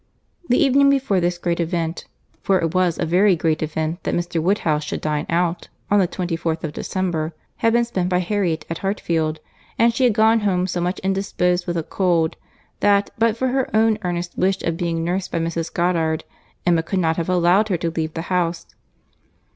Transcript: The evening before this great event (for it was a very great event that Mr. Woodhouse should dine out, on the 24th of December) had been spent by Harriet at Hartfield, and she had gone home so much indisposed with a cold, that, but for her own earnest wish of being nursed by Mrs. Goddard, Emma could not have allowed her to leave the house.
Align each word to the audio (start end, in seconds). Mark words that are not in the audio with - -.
The 0.49 0.57
evening 0.57 0.89
before 0.89 1.19
this 1.19 1.37
great 1.37 1.59
event 1.59 2.07
(for 2.41 2.59
it 2.59 2.73
was 2.73 2.97
a 2.97 3.05
very 3.05 3.35
great 3.35 3.61
event 3.61 4.01
that 4.01 4.15
Mr. 4.15 4.41
Woodhouse 4.41 4.83
should 4.83 4.99
dine 4.99 5.27
out, 5.29 5.67
on 5.91 5.99
the 5.99 6.07
24th 6.07 6.63
of 6.63 6.73
December) 6.73 7.35
had 7.57 7.73
been 7.73 7.85
spent 7.85 8.09
by 8.09 8.17
Harriet 8.17 8.65
at 8.67 8.79
Hartfield, 8.79 9.37
and 9.77 9.93
she 9.93 10.03
had 10.05 10.13
gone 10.13 10.39
home 10.39 10.65
so 10.65 10.81
much 10.81 10.97
indisposed 11.01 11.67
with 11.67 11.77
a 11.77 11.83
cold, 11.83 12.35
that, 12.79 13.11
but 13.19 13.37
for 13.37 13.49
her 13.49 13.69
own 13.75 13.99
earnest 14.01 14.35
wish 14.35 14.63
of 14.63 14.75
being 14.75 15.03
nursed 15.03 15.31
by 15.31 15.37
Mrs. 15.39 15.71
Goddard, 15.71 16.23
Emma 16.65 16.81
could 16.81 16.97
not 16.97 17.17
have 17.17 17.29
allowed 17.29 17.69
her 17.69 17.77
to 17.77 17.91
leave 17.91 18.15
the 18.15 18.23
house. 18.33 18.65